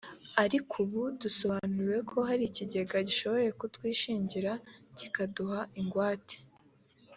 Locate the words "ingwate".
5.81-6.37